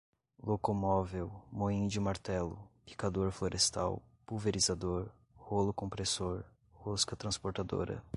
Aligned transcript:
locomóvel, 0.41 1.31
moinho 1.51 1.87
de 1.87 1.99
martelo, 1.99 2.57
picador 2.83 3.31
florestal, 3.31 4.01
pulverizador, 4.25 5.11
rolo 5.43 5.71
compressor, 5.71 6.43
rosca 6.73 7.15
transportadora 7.15 8.03